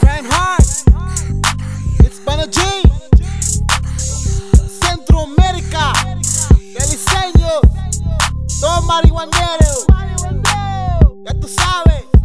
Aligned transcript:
Grand 0.00 0.26
Heart, 0.26 0.62
it's 2.00 2.20
Panaji, 2.24 2.82
Centro 4.80 5.22
America, 5.22 5.92
el 6.10 6.90
diseño, 6.90 7.60
marihuanero, 8.86 9.86
ya 11.24 11.40
tú 11.40 11.48
sabes. 11.48 12.15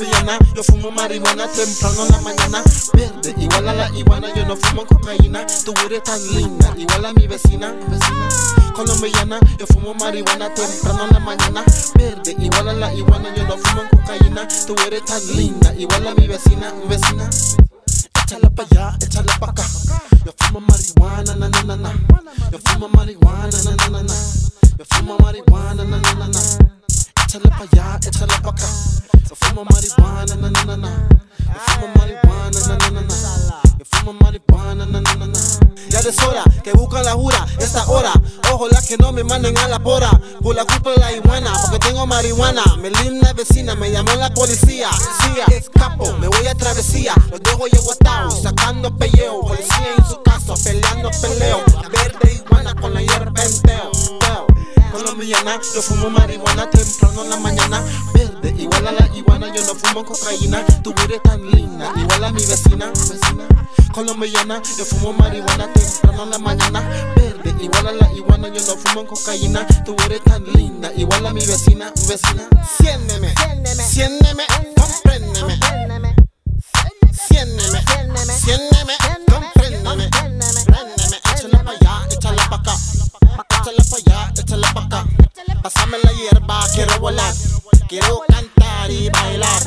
Colombiana, 0.00 0.38
yo 0.56 0.62
fumo 0.64 0.90
marihuana 0.90 1.46
temprano 1.48 2.06
en 2.06 2.12
la 2.12 2.20
mañana. 2.22 2.62
Verde, 2.94 3.34
igual 3.36 3.68
a 3.68 3.74
la 3.74 3.90
iguana, 3.90 4.32
yo 4.34 4.46
no 4.46 4.56
fumo 4.56 4.86
cocaína. 4.86 5.44
Tu 5.46 5.74
eres 5.84 6.02
tan 6.04 6.18
linda, 6.34 6.72
igual 6.78 7.04
a 7.04 7.12
mi 7.12 7.26
vecina. 7.26 7.70
vecina. 7.72 8.28
Colombiana, 8.72 9.38
yo 9.58 9.66
fumo 9.66 9.92
marihuana 9.92 10.54
temprano 10.54 11.04
en 11.04 11.10
la 11.12 11.20
mañana. 11.20 11.62
Verde, 11.96 12.34
igual 12.38 12.70
a 12.70 12.72
la 12.72 12.94
iguana, 12.94 13.34
yo 13.36 13.44
no 13.46 13.58
fumo 13.58 13.82
cocaína. 13.90 14.48
Tu 14.66 14.74
eres 14.86 15.04
tan 15.04 15.20
linda, 15.36 15.74
igual 15.74 16.06
a 16.08 16.14
mi 16.14 16.26
vecina. 16.26 16.72
vecina. 16.88 17.28
Échala 18.24 18.48
pa' 18.48 18.62
allá, 18.70 18.96
échala 19.02 19.38
pa' 19.38 19.50
acá. 19.50 19.64
Yo 20.24 20.32
fumo 20.38 20.60
marihuana, 20.60 21.34
na 21.34 21.48
na 21.50 21.62
na 21.62 21.76
na. 21.76 21.92
Yo 22.50 22.58
fumo 22.64 22.88
marihuana, 22.88 23.62
na 23.64 23.69
fumo 29.60 29.70
marihuana, 29.74 30.36
na 30.36 30.50
na 30.50 30.64
na 30.64 30.76
na. 30.76 30.88
Yo 31.52 31.60
fumo 31.66 31.88
marihuana, 31.96 32.60
na 32.68 32.76
na 32.78 32.90
na 32.90 33.00
na. 33.00 33.14
Yo 33.78 33.84
fumo 33.84 34.12
marihuana, 34.14 34.86
na 34.86 35.00
na 35.00 35.14
na 35.14 35.26
na. 35.26 35.38
Ya 35.90 36.00
de 36.02 36.10
hora 36.24 36.44
que 36.62 36.72
buscan 36.72 37.04
la 37.04 37.12
jura 37.12 37.46
esta 37.58 37.86
hora. 37.88 38.12
Ojalá 38.52 38.80
que 38.80 38.96
no 38.96 39.12
me 39.12 39.22
manden 39.22 39.56
a 39.58 39.68
la 39.68 39.78
pora 39.78 40.10
por 40.42 40.54
la 40.54 40.64
culpa 40.64 40.90
de 40.92 40.96
la 40.96 41.12
iguana, 41.12 41.52
porque 41.62 41.78
tengo 41.78 42.06
marihuana. 42.06 42.62
Mi 42.78 42.90
linda 42.90 43.32
vecina 43.34 43.74
me 43.74 43.90
llamó 43.90 44.14
la 44.14 44.32
policía. 44.32 44.88
Escapo, 45.48 46.12
me 46.18 46.28
voy 46.28 46.46
a 46.46 46.54
travesía. 46.54 47.14
Los 47.30 47.42
dejo 47.42 47.66
yo 47.66 47.80
sacando 48.42 48.96
pelleo. 48.96 49.40
Policía 49.40 49.94
en 49.96 50.04
su 50.06 50.22
caso, 50.22 50.54
peleando 50.64 51.10
peleo. 51.20 51.58
Colombiana, 55.30 55.62
yo 55.72 55.80
fumo 55.80 56.10
marihuana 56.10 56.68
temprano 56.70 57.22
en 57.22 57.30
la 57.30 57.36
mañana. 57.36 57.84
Verde, 58.12 58.52
igual 58.58 58.88
a 58.88 58.90
la 58.90 59.06
iguana, 59.14 59.54
yo 59.54 59.64
no 59.64 59.76
fumo 59.76 60.04
cocaína. 60.04 60.66
Tu 60.82 60.92
eres 61.04 61.22
tan 61.22 61.48
linda, 61.52 61.92
igual 61.94 62.24
a 62.24 62.32
mi 62.32 62.44
vecina. 62.44 62.90
vecina. 62.90 63.46
Colombiana, 63.94 64.60
yo 64.76 64.84
fumo 64.84 65.12
marihuana 65.12 65.72
temprano 65.72 66.24
en 66.24 66.30
la 66.30 66.38
mañana. 66.38 66.80
Verde, 67.14 67.54
igual 67.60 67.86
a 67.86 67.92
la 67.92 68.12
iguana, 68.12 68.48
yo 68.48 68.60
no 68.66 68.76
fumo 68.76 69.06
cocaína. 69.06 69.64
Tu 69.84 69.94
eres 70.06 70.20
tan 70.24 70.42
linda, 70.52 70.90
igual 70.96 71.24
a 71.24 71.32
mi 71.32 71.46
vecina. 71.46 71.92
vecina. 72.08 72.48
Siéndeme, 72.80 73.32
siéndeme, 73.88 74.46
compréndeme. 74.74 75.60
Siéndeme, 77.28 77.80
siéndeme, 78.36 78.96
Pásame 85.62 85.98
la 86.02 86.12
hierba, 86.12 86.64
quiero 86.74 86.98
volar. 87.00 87.34
Quiero 87.86 88.22
cantar 88.28 88.90
y 88.90 89.10
bailar. 89.10 89.62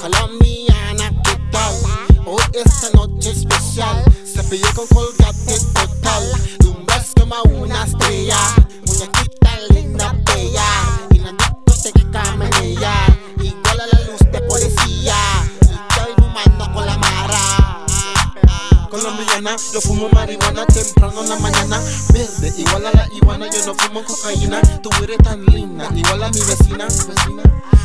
Colombiana, 0.00 1.10
¿qué 1.22 1.36
tal? 1.52 1.74
Hoy 2.26 2.42
esta 2.52 2.90
noche 2.90 3.30
especial. 3.30 4.02
Se 4.24 4.42
pillé 4.44 4.66
con 4.74 4.86
colgate 4.88 5.58
total. 5.72 6.32
Beso 6.86 7.12
como 7.20 7.65
Colombiana, 19.36 19.62
yo 19.74 19.80
fumo 19.82 20.08
marihuana 20.08 20.64
temprano 20.64 21.22
en 21.22 21.28
la 21.28 21.36
mañana. 21.36 21.78
Verde, 22.10 22.54
igual 22.56 22.86
a 22.86 22.90
la 22.92 23.06
iguana, 23.12 23.46
yo 23.50 23.66
no 23.66 23.74
fumo 23.74 24.02
cocaína. 24.02 24.62
Tú 24.82 24.88
eres 25.02 25.18
tan 25.18 25.44
linda, 25.44 25.90
igual 25.94 26.22
a 26.22 26.30
mi 26.30 26.40
vecina. 26.40 26.86
vecina. 26.86 27.42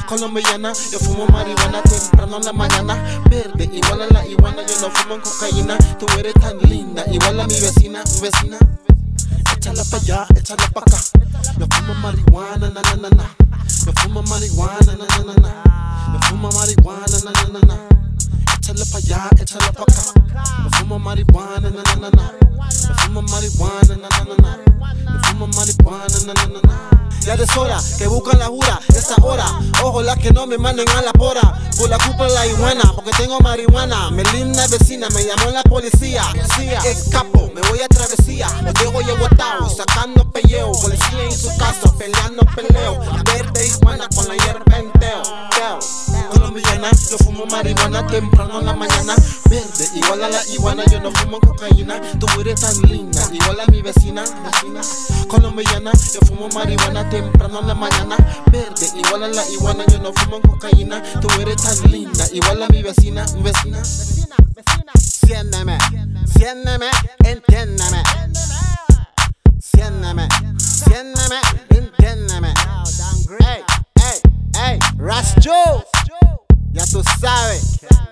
Colombiana, 0.08 0.72
yo 0.92 1.00
fumo 1.00 1.26
marihuana 1.28 1.82
temprano 1.84 2.38
en 2.38 2.46
la 2.46 2.54
mañana. 2.54 3.22
Verde, 3.30 3.70
igual 3.74 4.02
a 4.02 4.08
la 4.14 4.26
iguana, 4.28 4.62
yo 4.66 4.80
no 4.80 4.92
fumo 4.96 5.22
cocaína. 5.22 5.78
Tú 6.00 6.06
eres 6.18 6.34
tan 6.36 6.58
linda, 6.60 7.04
igual 7.12 7.38
a 7.42 7.48
mi 7.48 7.60
vecina. 7.60 8.02
vecina. 8.22 8.58
Échala 9.58 9.84
pa' 9.84 9.98
allá, 9.98 10.26
échala 10.34 10.68
pa' 10.74 10.80
acá. 10.80 10.98
Yo 11.60 11.68
fumo 11.70 11.94
marihuana, 11.96 12.70
na 12.70 12.82
na 12.82 12.96
na 12.96 13.10
na. 13.10 13.26
Yo 13.86 13.92
fumo 14.00 14.24
marihuana, 14.24 14.96
na 14.96 15.06
na 15.06 15.24
na 15.26 15.34
na. 15.34 16.14
Yo 16.14 16.20
fumo 16.30 16.50
marihuana, 16.50 17.18
na 17.26 17.32
na 17.32 17.60
na 17.60 17.60
na. 17.68 17.76
Échala 18.58 18.86
pa' 18.90 18.98
allá, 19.00 19.30
échala 19.38 19.72
pa' 19.74 19.84
acá. 19.84 20.02
Yo 20.64 20.70
fumo 20.78 20.91
marihuana, 21.02 21.70
na 21.70 21.84
na 21.84 21.96
na 21.96 22.10
na. 22.12 22.32
Yo 22.88 22.96
fumo 22.96 23.22
marihuana, 23.24 23.96
na 23.98 24.10
na 24.10 24.24
na 24.30 24.36
na. 24.38 24.58
Yo 25.14 25.20
fumo 25.24 25.48
marihuana, 25.48 26.20
na 26.26 26.34
na 26.34 26.46
na 26.46 26.62
na. 26.62 26.92
Ya 27.26 27.36
de 27.38 27.46
hora 27.56 27.80
que 28.00 28.08
buscan 28.08 28.40
la 28.40 28.48
jura 28.48 28.80
esta 28.90 29.16
hora. 29.22 29.46
Ojalá 29.84 30.16
que 30.16 30.32
no 30.32 30.48
me 30.48 30.58
manden 30.58 30.90
a 30.90 31.02
la 31.04 31.14
pora 31.14 31.42
por 31.78 31.88
la 31.88 31.98
culpa 32.00 32.28
la 32.28 32.48
iguana, 32.48 32.84
porque 32.96 33.12
tengo 33.12 33.40
marihuana. 33.40 34.10
Mi 34.12 34.24
linda 34.34 34.66
vecina 34.68 35.08
me 35.10 35.24
llamó 35.24 35.52
la 35.52 35.62
policía. 35.64 36.24
Escapo, 36.86 37.52
me 37.54 37.62
voy 37.70 37.82
a 37.82 37.88
travesía. 37.88 38.48
Los 38.64 38.74
dejo 38.74 39.02
yo 39.02 39.18
guatao, 39.18 39.70
sacando 39.70 40.24
pelleo. 40.32 40.72
Policía 40.82 41.24
en 41.24 41.38
su 41.38 41.56
caso, 41.58 41.96
peleando 41.98 42.44
peleo. 42.56 43.00
Marihuana 47.62 48.08
temprano 48.08 48.60
en 48.60 48.66
la 48.66 48.74
mañana. 48.74 49.16
Verde, 49.50 49.88
igual 49.94 50.24
a 50.24 50.30
la 50.30 50.46
iguana, 50.48 50.84
yo 50.92 51.00
no 51.00 51.12
fumo 51.12 51.40
cocaína. 51.40 52.02
Tú 52.20 52.26
eres 52.40 52.60
tan 52.60 52.76
linda, 52.82 53.22
igual 53.32 53.60
a 53.60 53.66
mi 53.68 53.82
vecina. 53.82 54.24
vecina. 54.24 54.82
Colombiana, 55.28 55.92
yo 56.14 56.20
fumo 56.26 56.50
marihuana 56.50 57.08
temprano 57.10 57.60
en 57.60 57.68
la 57.68 57.76
mañana. 57.76 58.18
Verde, 58.52 58.88
igual 58.96 59.24
a 59.24 59.28
la 59.28 59.48
iguana, 59.50 59.84
yo 59.92 60.00
no 60.00 60.12
fumo 60.14 60.42
cocaína. 60.42 61.04
Tú 61.22 61.28
eres 61.40 61.58
tan 61.58 61.92
linda, 61.92 62.26
igual 62.34 62.64
a 62.64 62.68
mi 62.68 62.82
vecina. 62.82 63.26
vecina. 63.44 63.84
Siéndeme, 65.00 65.78
siéndeme, 66.36 66.90
entiéndeme. 67.24 68.04
so 76.92 77.02
sorry. 77.04 78.11